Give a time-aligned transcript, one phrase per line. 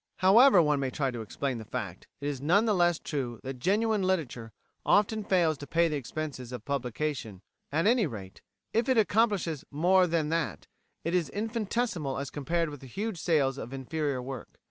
[0.17, 3.59] However one may try to explain the fact, it is none the less true that
[3.59, 4.51] genuine literature
[4.83, 8.41] often fails to pay the expenses of publication; at any rate,
[8.73, 10.65] if it accomplishes more than that,
[11.03, 14.57] it is infinitesimal as compared with the huge sales of inferior work.